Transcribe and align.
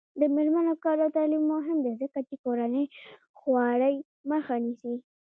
د 0.19 0.21
میرمنو 0.35 0.73
کار 0.83 0.97
او 1.03 1.09
تعلیم 1.17 1.43
مهم 1.53 1.77
دی 1.85 1.93
ځکه 2.01 2.19
چې 2.27 2.35
کورنۍ 2.43 2.85
خوارۍ 3.39 3.95
مخه 4.31 4.55
نیسي. 4.65 4.93